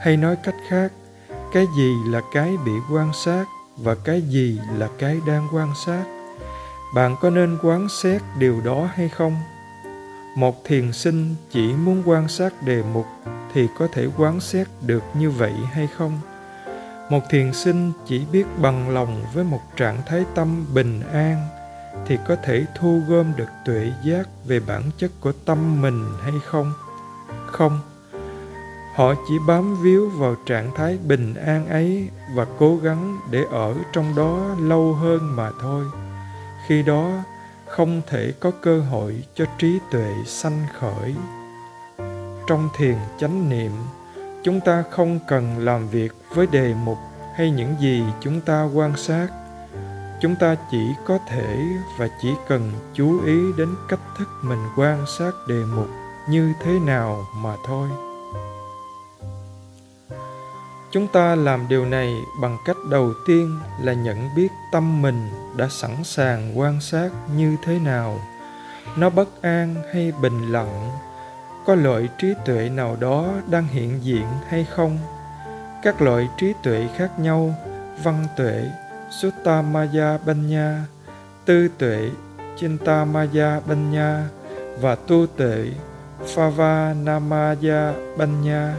[0.00, 0.92] Hay nói cách khác,
[1.52, 3.44] cái gì là cái bị quan sát
[3.76, 6.04] và cái gì là cái đang quan sát?
[6.94, 9.36] Bạn có nên quán xét điều đó hay không?
[10.36, 13.06] Một thiền sinh chỉ muốn quan sát đề mục
[13.54, 16.20] thì có thể quán xét được như vậy hay không?
[17.10, 21.48] Một thiền sinh chỉ biết bằng lòng với một trạng thái tâm bình an
[22.06, 26.32] thì có thể thu gom được tuệ giác về bản chất của tâm mình hay
[26.44, 26.72] không?
[27.56, 27.80] Không?
[28.94, 33.74] Họ chỉ bám víu vào trạng thái bình an ấy và cố gắng để ở
[33.92, 35.84] trong đó lâu hơn mà thôi.
[36.66, 37.10] Khi đó,
[37.66, 41.14] không thể có cơ hội cho trí tuệ sanh khởi.
[42.46, 43.72] Trong thiền chánh niệm,
[44.44, 46.98] chúng ta không cần làm việc với đề mục
[47.36, 49.28] hay những gì chúng ta quan sát.
[50.20, 51.66] Chúng ta chỉ có thể
[51.98, 55.88] và chỉ cần chú ý đến cách thức mình quan sát đề mục
[56.28, 57.88] như thế nào mà thôi.
[60.90, 65.68] Chúng ta làm điều này bằng cách đầu tiên là nhận biết tâm mình đã
[65.68, 68.20] sẵn sàng quan sát như thế nào.
[68.96, 70.90] Nó bất an hay bình lặng,
[71.66, 74.98] có loại trí tuệ nào đó đang hiện diện hay không?
[75.82, 77.54] Các loại trí tuệ khác nhau,
[78.04, 78.70] văn tuệ,
[79.10, 80.84] suttamaya banya,
[81.44, 82.10] tư tuệ,
[82.56, 84.28] chintamaya banya
[84.80, 85.70] và tu tuệ
[86.24, 88.74] Phavanamaya Banya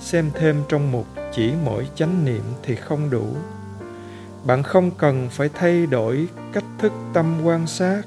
[0.00, 3.26] xem thêm trong mục chỉ mỗi chánh niệm thì không đủ.
[4.44, 8.02] Bạn không cần phải thay đổi cách thức tâm quan sát.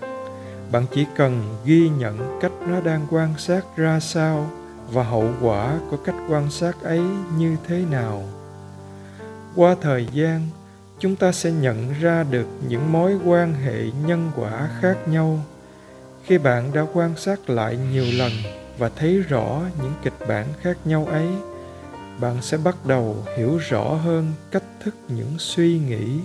[0.71, 4.49] Bạn chỉ cần ghi nhận cách nó đang quan sát ra sao
[4.91, 7.01] và hậu quả của cách quan sát ấy
[7.37, 8.23] như thế nào.
[9.55, 10.41] Qua thời gian,
[10.99, 15.39] chúng ta sẽ nhận ra được những mối quan hệ nhân quả khác nhau.
[16.23, 18.31] Khi bạn đã quan sát lại nhiều lần,
[18.77, 21.27] và thấy rõ những kịch bản khác nhau ấy,
[22.21, 26.19] bạn sẽ bắt đầu hiểu rõ hơn cách thức những suy nghĩ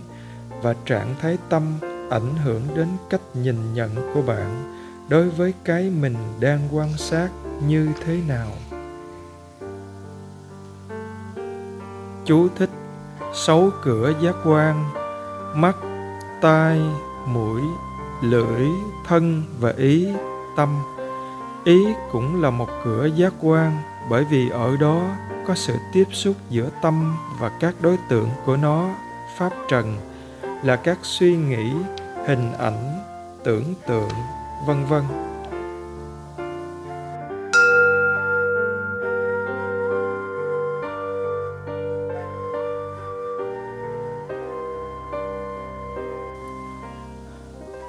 [0.63, 1.63] và trạng thái tâm
[2.11, 4.77] ảnh hưởng đến cách nhìn nhận của bạn
[5.09, 7.29] đối với cái mình đang quan sát
[7.67, 8.51] như thế nào.
[12.25, 12.71] Chú thích
[13.35, 14.85] sáu cửa giác quan,
[15.55, 15.77] mắt,
[16.41, 16.81] tai,
[17.27, 17.61] mũi,
[18.23, 18.67] lưỡi,
[19.07, 20.09] thân và ý,
[20.57, 20.83] tâm
[21.65, 23.77] ý cũng là một cửa giác quan,
[24.11, 25.03] bởi vì ở đó
[25.47, 28.89] có sự tiếp xúc giữa tâm và các đối tượng của nó.
[29.37, 29.97] Pháp trần
[30.65, 31.73] là các suy nghĩ,
[32.27, 33.01] hình ảnh,
[33.45, 34.11] tưởng tượng,
[34.67, 35.03] vân vân.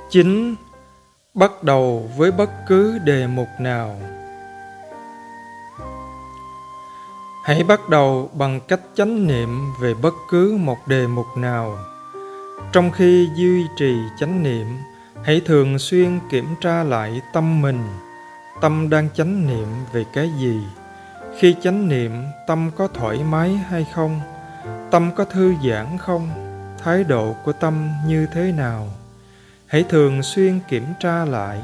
[0.09, 0.55] Chính
[1.41, 3.95] bắt đầu với bất cứ đề mục nào.
[7.43, 11.77] Hãy bắt đầu bằng cách chánh niệm về bất cứ một đề mục nào.
[12.71, 14.67] Trong khi duy trì chánh niệm,
[15.23, 17.83] hãy thường xuyên kiểm tra lại tâm mình,
[18.61, 20.63] tâm đang chánh niệm về cái gì.
[21.39, 22.11] Khi chánh niệm,
[22.47, 24.21] tâm có thoải mái hay không?
[24.91, 26.29] Tâm có thư giãn không?
[26.83, 28.87] Thái độ của tâm như thế nào?
[29.71, 31.59] Hãy thường xuyên kiểm tra lại.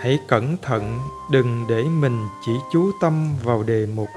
[0.00, 0.98] Hãy cẩn thận,
[1.30, 4.08] đừng để mình chỉ chú tâm vào đề mục.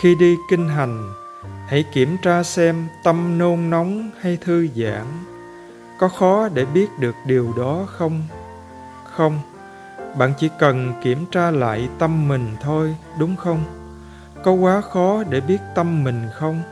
[0.00, 1.12] Khi đi kinh hành,
[1.66, 5.06] hãy kiểm tra xem tâm nôn nóng hay thư giãn.
[5.98, 8.22] Có khó để biết được điều đó không?
[9.04, 9.40] Không.
[10.18, 13.64] Bạn chỉ cần kiểm tra lại tâm mình thôi, đúng không?
[14.44, 16.62] Có quá khó để biết tâm mình không?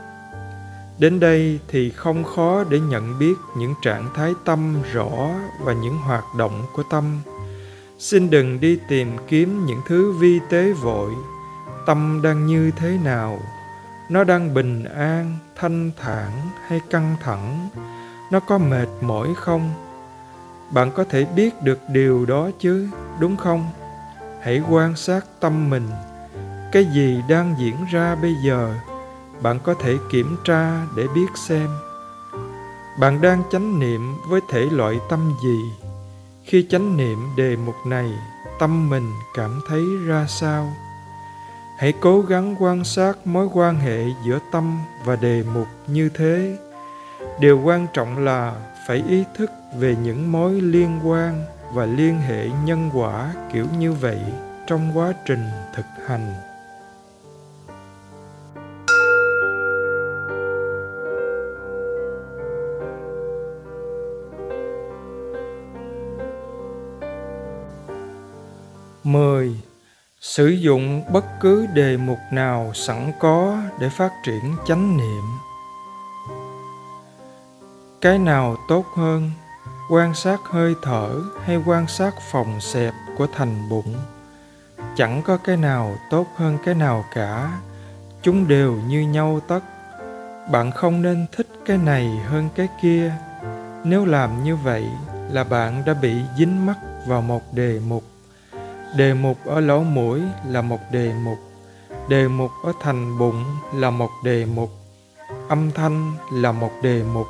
[0.99, 5.29] Đến đây thì không khó để nhận biết những trạng thái tâm rõ
[5.63, 7.19] và những hoạt động của tâm.
[7.99, 11.11] Xin đừng đi tìm kiếm những thứ vi tế vội.
[11.85, 13.39] Tâm đang như thế nào?
[14.09, 16.31] Nó đang bình an, thanh thản
[16.67, 17.69] hay căng thẳng?
[18.31, 19.73] Nó có mệt mỏi không?
[20.71, 22.87] Bạn có thể biết được điều đó chứ,
[23.19, 23.69] đúng không?
[24.41, 25.87] Hãy quan sát tâm mình.
[26.71, 28.75] Cái gì đang diễn ra bây giờ?
[29.41, 31.69] Bạn có thể kiểm tra để biết xem.
[32.99, 35.59] Bạn đang chánh niệm với thể loại tâm gì?
[36.43, 38.11] Khi chánh niệm đề mục này,
[38.59, 40.73] tâm mình cảm thấy ra sao?
[41.77, 46.57] Hãy cố gắng quan sát mối quan hệ giữa tâm và đề mục như thế.
[47.39, 48.55] Điều quan trọng là
[48.87, 53.93] phải ý thức về những mối liên quan và liên hệ nhân quả kiểu như
[53.93, 54.19] vậy
[54.67, 56.48] trong quá trình thực hành.
[69.11, 69.61] Mười,
[70.21, 75.23] sử dụng bất cứ đề mục nào sẵn có để phát triển chánh niệm.
[78.01, 79.31] Cái nào tốt hơn,
[79.89, 83.95] quan sát hơi thở hay quan sát phòng xẹp của thành bụng?
[84.95, 87.59] Chẳng có cái nào tốt hơn cái nào cả,
[88.21, 89.59] chúng đều như nhau tất.
[90.51, 93.13] Bạn không nên thích cái này hơn cái kia.
[93.83, 94.85] Nếu làm như vậy
[95.31, 98.03] là bạn đã bị dính mắc vào một đề mục
[98.95, 101.37] đề mục ở lỗ mũi là một đề mục.
[102.09, 104.69] Đề mục ở thành bụng là một đề mục.
[105.49, 107.27] Âm thanh là một đề mục.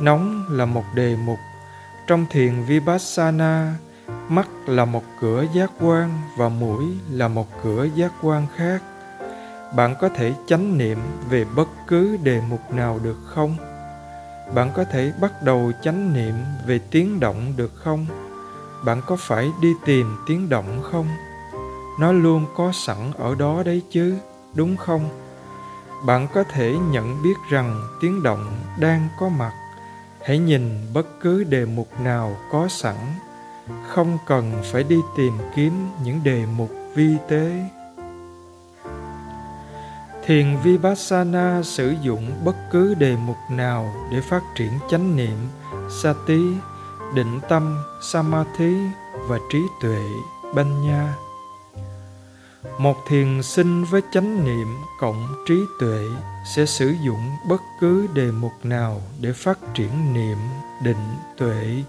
[0.00, 1.38] Nóng là một đề mục.
[2.06, 3.74] Trong thiền vipassana,
[4.28, 8.82] mắt là một cửa giác quan và mũi là một cửa giác quan khác.
[9.76, 13.56] Bạn có thể chánh niệm về bất cứ đề mục nào được không?
[14.54, 16.34] Bạn có thể bắt đầu chánh niệm
[16.66, 18.06] về tiếng động được không?
[18.84, 21.06] Bạn có phải đi tìm tiếng động không?
[22.00, 24.18] Nó luôn có sẵn ở đó đấy chứ,
[24.54, 25.08] đúng không?
[26.06, 28.46] Bạn có thể nhận biết rằng tiếng động
[28.78, 29.52] đang có mặt.
[30.24, 32.96] Hãy nhìn bất cứ đề mục nào có sẵn.
[33.88, 37.68] Không cần phải đi tìm kiếm những đề mục vi tế.
[40.26, 45.36] Thiền vipassana sử dụng bất cứ đề mục nào để phát triển chánh niệm,
[46.02, 46.42] sati
[47.14, 48.76] định tâm, samadhi
[49.28, 50.02] và trí tuệ
[50.54, 51.14] banya
[52.78, 56.04] một thiền sinh với chánh niệm cộng trí tuệ
[56.44, 60.38] sẽ sử dụng bất cứ đề mục nào để phát triển niệm
[60.82, 61.82] định tuệ,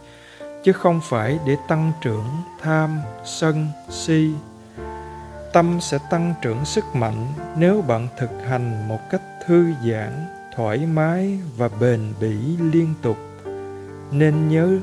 [0.64, 2.26] chứ không phải để tăng trưởng
[2.62, 4.34] tham, sân, si.
[5.54, 10.78] Tâm sẽ tăng trưởng sức mạnh nếu bạn thực hành một cách thư giãn, thoải
[10.78, 13.18] mái và bền bỉ liên tục.
[14.12, 14.78] Nên nhớ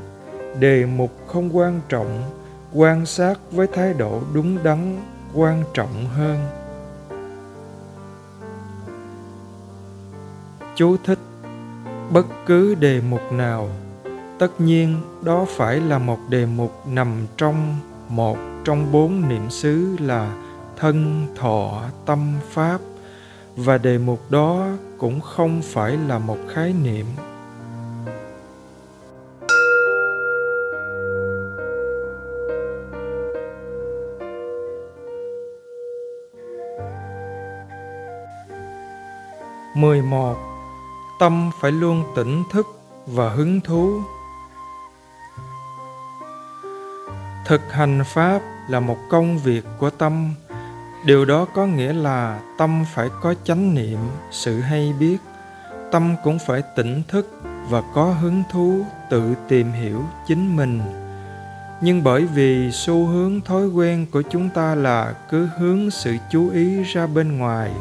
[0.59, 2.23] đề mục không quan trọng,
[2.73, 4.97] quan sát với thái độ đúng đắn
[5.33, 6.39] quan trọng hơn.
[10.75, 11.19] Chú thích,
[12.11, 13.69] bất cứ đề mục nào,
[14.39, 17.77] tất nhiên đó phải là một đề mục nằm trong
[18.09, 20.35] một trong bốn niệm xứ là
[20.77, 22.77] thân, thọ, tâm, pháp.
[23.55, 27.05] Và đề mục đó cũng không phải là một khái niệm.
[39.81, 40.37] 11.
[41.19, 42.67] Tâm phải luôn tỉnh thức
[43.05, 44.01] và hứng thú.
[47.45, 50.33] Thực hành pháp là một công việc của tâm.
[51.05, 53.99] Điều đó có nghĩa là tâm phải có chánh niệm,
[54.31, 55.17] sự hay biết.
[55.91, 60.81] Tâm cũng phải tỉnh thức và có hứng thú tự tìm hiểu chính mình.
[61.81, 66.49] Nhưng bởi vì xu hướng thói quen của chúng ta là cứ hướng sự chú
[66.49, 67.71] ý ra bên ngoài,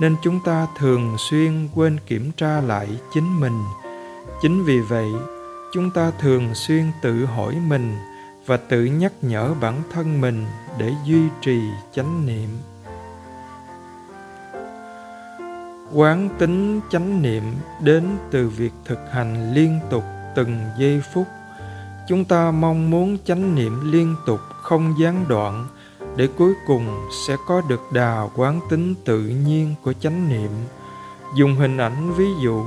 [0.00, 3.62] nên chúng ta thường xuyên quên kiểm tra lại chính mình.
[4.42, 5.08] Chính vì vậy,
[5.72, 7.96] chúng ta thường xuyên tự hỏi mình
[8.46, 10.46] và tự nhắc nhở bản thân mình
[10.78, 11.60] để duy trì
[11.92, 12.48] chánh niệm.
[15.92, 17.42] Quán tính chánh niệm
[17.80, 21.26] đến từ việc thực hành liên tục từng giây phút.
[22.08, 25.66] Chúng ta mong muốn chánh niệm liên tục không gián đoạn
[26.16, 30.50] để cuối cùng sẽ có được đà quán tính tự nhiên của chánh niệm.
[31.36, 32.64] Dùng hình ảnh ví dụ,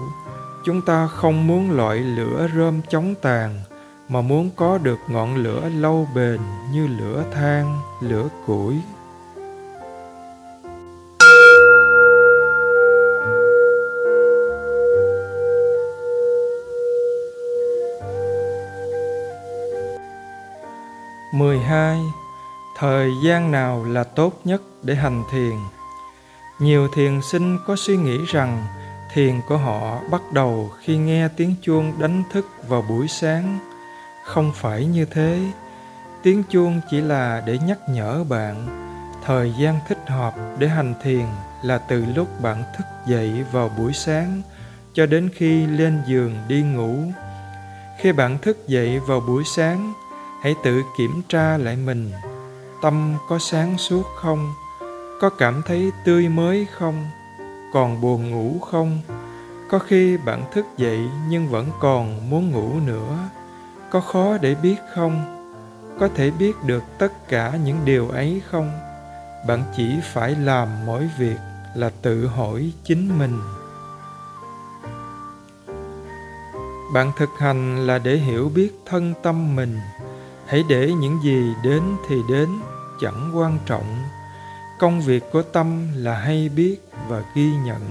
[0.66, 3.60] chúng ta không muốn loại lửa rơm chóng tàn,
[4.10, 6.39] mà muốn có được ngọn lửa lâu bền
[6.74, 8.76] như lửa than, lửa củi.
[21.34, 22.00] Mười hai
[22.80, 25.56] thời gian nào là tốt nhất để hành thiền?
[26.60, 28.64] Nhiều thiền sinh có suy nghĩ rằng
[29.14, 33.60] thiền của họ bắt đầu khi nghe tiếng chuông đánh thức vào buổi sáng.
[34.26, 35.40] Không phải như thế.
[36.24, 38.68] Tiếng chuông chỉ là để nhắc nhở bạn,
[39.26, 41.26] thời gian thích hợp để hành thiền
[41.64, 44.42] là từ lúc bạn thức dậy vào buổi sáng
[44.94, 46.96] cho đến khi lên giường đi ngủ.
[48.00, 49.94] Khi bạn thức dậy vào buổi sáng,
[50.44, 52.12] hãy tự kiểm tra lại mình
[52.82, 54.54] tâm có sáng suốt không?
[55.22, 57.06] Có cảm thấy tươi mới không?
[57.74, 59.02] Còn buồn ngủ không?
[59.70, 61.00] Có khi bạn thức dậy
[61.30, 63.18] nhưng vẫn còn muốn ngủ nữa.
[63.90, 65.36] Có khó để biết không?
[66.00, 68.72] Có thể biết được tất cả những điều ấy không?
[69.48, 71.38] Bạn chỉ phải làm mỗi việc
[71.76, 73.40] là tự hỏi chính mình.
[76.94, 79.80] Bạn thực hành là để hiểu biết thân tâm mình.
[80.46, 82.50] Hãy để những gì đến thì đến
[83.02, 84.04] chẳng quan trọng.
[84.80, 86.78] Công việc của tâm là hay biết
[87.08, 87.82] và ghi nhận.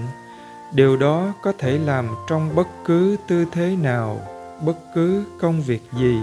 [0.73, 4.19] Điều đó có thể làm trong bất cứ tư thế nào,
[4.65, 6.19] bất cứ công việc gì.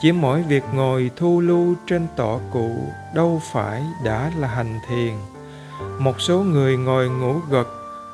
[0.00, 2.70] Chỉ mỗi việc ngồi thu lưu trên tọa cụ
[3.14, 5.14] đâu phải đã là hành thiền.
[5.98, 7.68] Một số người ngồi ngủ gật,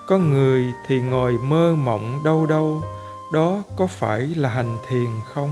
[0.07, 2.83] có người thì ngồi mơ mộng đâu đâu.
[3.33, 5.51] Đó có phải là hành thiền không?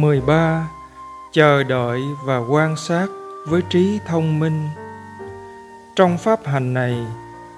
[0.00, 0.68] 13.
[1.32, 3.06] Chờ đợi và quan sát
[3.46, 4.68] với trí thông minh.
[5.96, 7.06] Trong pháp hành này,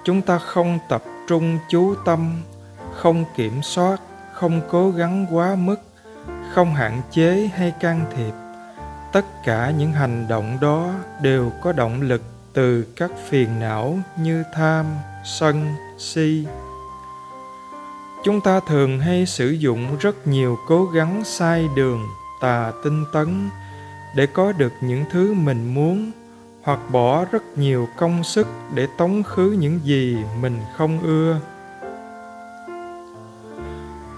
[0.03, 2.41] chúng ta không tập trung chú tâm,
[2.93, 3.97] không kiểm soát,
[4.33, 5.75] không cố gắng quá mức,
[6.53, 8.33] không hạn chế hay can thiệp.
[9.11, 12.21] Tất cả những hành động đó đều có động lực
[12.53, 14.85] từ các phiền não như tham,
[15.25, 16.45] sân, si,
[18.23, 22.07] chúng ta thường hay sử dụng rất nhiều cố gắng sai đường
[22.41, 23.49] tà tinh tấn
[24.15, 26.11] để có được những thứ mình muốn,
[26.63, 31.39] hoặc bỏ rất nhiều công sức để tống khứ những gì mình không ưa.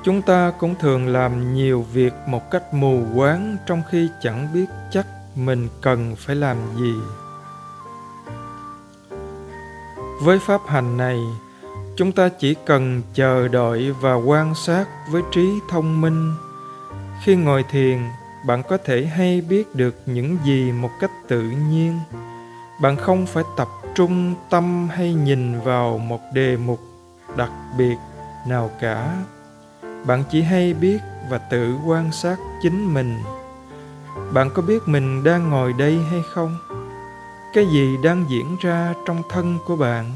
[0.03, 4.65] Chúng ta cũng thường làm nhiều việc một cách mù quáng trong khi chẳng biết
[4.91, 6.93] chắc mình cần phải làm gì.
[10.21, 11.19] Với pháp hành này,
[11.95, 16.33] chúng ta chỉ cần chờ đợi và quan sát với trí thông minh
[17.23, 17.99] khi ngồi thiền,
[18.45, 21.99] bạn có thể hay biết được những gì một cách tự nhiên.
[22.81, 26.79] Bạn không phải tập trung tâm hay nhìn vào một đề mục
[27.37, 27.95] đặc biệt
[28.47, 29.17] nào cả.
[30.05, 30.97] Bạn chỉ hay biết
[31.29, 33.19] và tự quan sát chính mình.
[34.33, 36.57] Bạn có biết mình đang ngồi đây hay không?
[37.53, 40.11] Cái gì đang diễn ra trong thân của bạn?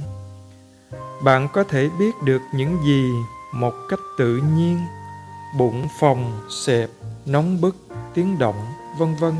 [1.23, 3.11] Bạn có thể biết được những gì
[3.53, 4.79] một cách tự nhiên
[5.57, 6.89] bụng phòng, xẹp,
[7.25, 7.75] nóng bức,
[8.13, 8.65] tiếng động,
[8.99, 9.33] vân vân.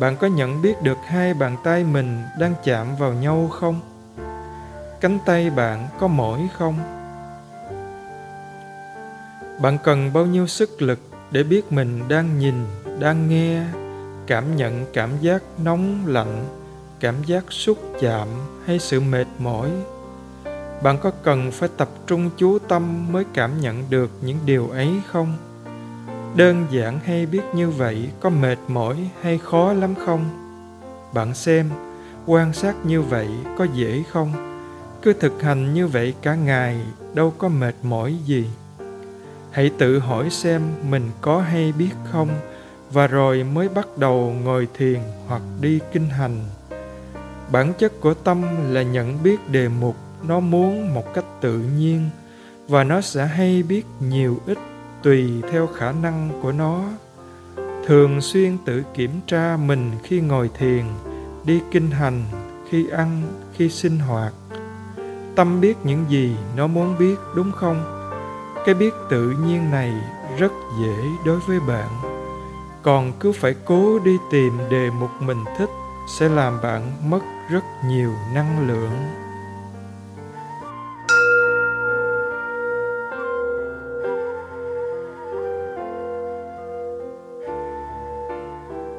[0.00, 3.80] Bạn có nhận biết được hai bàn tay mình đang chạm vào nhau không?
[5.00, 6.78] Cánh tay bạn có mỏi không?
[9.62, 11.00] Bạn cần bao nhiêu sức lực
[11.30, 12.54] để biết mình đang nhìn,
[13.00, 13.62] đang nghe,
[14.26, 16.44] cảm nhận cảm giác nóng lạnh,
[17.00, 18.28] cảm giác xúc chạm
[18.66, 19.70] hay sự mệt mỏi?
[20.82, 24.88] Bạn có cần phải tập trung chú tâm mới cảm nhận được những điều ấy
[25.06, 25.36] không?
[26.36, 30.24] Đơn giản hay biết như vậy có mệt mỏi hay khó lắm không?
[31.14, 31.70] Bạn xem,
[32.26, 33.28] quan sát như vậy
[33.58, 34.32] có dễ không?
[35.02, 36.80] Cứ thực hành như vậy cả ngày,
[37.14, 38.46] đâu có mệt mỏi gì.
[39.50, 42.28] Hãy tự hỏi xem mình có hay biết không,
[42.92, 46.40] và rồi mới bắt đầu ngồi thiền hoặc đi kinh hành.
[47.52, 52.10] Bản chất của tâm là nhận biết đề mục nó muốn một cách tự nhiên,
[52.68, 54.58] và nó sẽ hay biết nhiều ít
[55.02, 56.82] tùy theo khả năng của nó.
[57.86, 60.84] Thường xuyên tự kiểm tra mình khi ngồi thiền,
[61.44, 62.24] đi kinh hành,
[62.68, 63.22] khi ăn,
[63.56, 64.32] khi sinh hoạt.
[65.36, 67.84] Tâm biết những gì nó muốn biết, đúng không?
[68.66, 69.92] Cái biết tự nhiên này
[70.38, 70.52] rất
[70.82, 70.94] dễ
[71.26, 71.88] đối với bạn.
[72.82, 75.70] Còn cứ phải cố đi tìm đề mục mình thích,
[76.18, 78.90] sẽ làm bạn mất rất nhiều năng lượng.